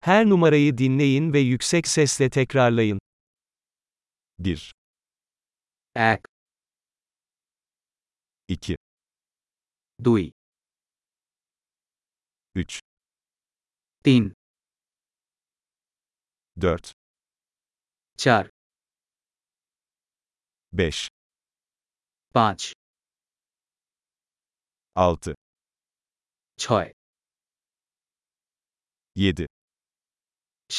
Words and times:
Her 0.00 0.26
numarayı 0.26 0.78
dinleyin 0.78 1.32
ve 1.32 1.38
yüksek 1.38 1.88
sesle 1.88 2.30
tekrarlayın. 2.30 2.98
1 4.38 4.72
1 5.96 6.18
2 8.48 8.76
2 10.08 10.32
3 12.54 12.80
3 14.04 14.32
4 16.60 16.92
4 18.18 18.50
5 20.72 21.08
5 22.34 22.72
6 24.94 25.34
6 26.56 26.92
7 29.16 29.46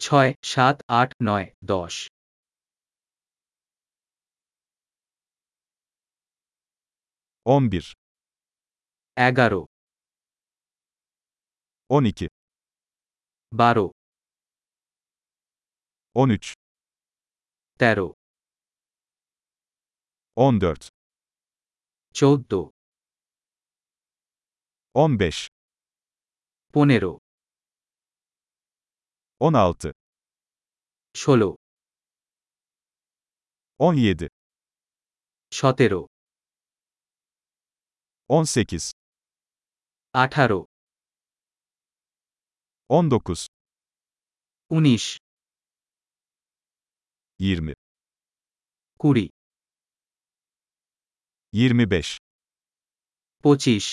ছয় 0.00 0.30
সাত 0.44 0.76
আট 0.90 1.10
নয় 1.22 1.46
দশ 1.64 1.94
11, 7.46 7.86
এগারো 9.16 9.60
12, 11.90 12.26
বারো 13.52 13.86
13, 16.16 16.52
তেরো 17.80 18.08
14, 20.36 20.84
চৌদ্দ 22.14 22.52
15, 24.94 25.38
পনেরো 26.74 27.12
16, 29.42 29.90
ষোলো 31.14 31.50
17, 33.80 34.26
সতেরো 35.52 36.00
18, 38.30 38.90
আঠারো 40.14 40.60
19, 42.90 43.46
উনিশ 44.70 45.04
20, 47.40 47.72
কুড়ি 49.00 49.26
25, 51.52 52.16
পঁচিশ 53.44 53.86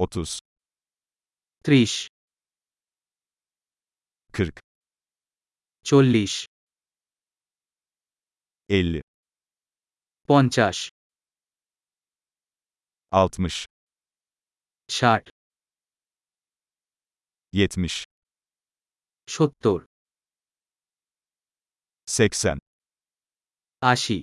30, 0.00 0.38
ত্রিশ 1.64 1.92
40, 4.32 4.58
চল্লিশ 5.86 6.32
50, 8.70 9.00
পঞ্চাশ 10.28 10.76
60, 13.12 13.64
ষাট 14.90 15.24
70, 17.52 17.94
সত্তর 19.28 19.78
80, 22.08 22.58
আশি 23.82 24.18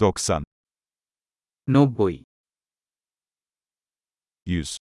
90, 0.00 0.42
নব্বই 1.68 2.16
100, 4.46 4.76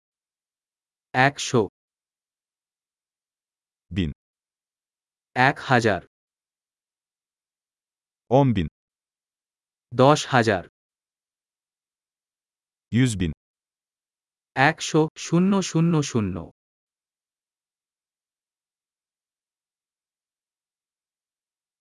একশো 1.15 1.61
এক 5.35 5.57
হাজার 5.59 6.01
10.000, 8.31 8.69
দশ 9.93 10.21
হাজার 10.27 10.65
100.000, 12.93 13.33
একশো 14.55 15.01
শূন্য 15.17 15.53
শূন্য 15.63 15.95
শূন্য 16.03 16.37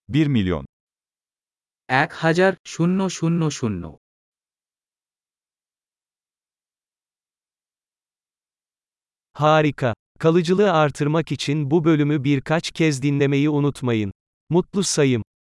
1 0.09 0.27
milyon, 0.35 0.65
এক 1.89 2.09
হাজার 2.13 2.53
শূন্য 2.65 2.99
শূন্য 3.09 3.41
শূন্য 3.51 3.83
Harika. 9.35 9.93
Kalıcılığı 10.24 10.72
artırmak 10.72 11.32
için 11.32 11.70
bu 11.70 11.84
bölümü 11.84 12.24
birkaç 12.24 12.70
kez 12.70 13.02
dinlemeyi 13.02 13.50
unutmayın. 13.50 14.12
Mutlu 14.50 14.82
sayım. 14.82 15.24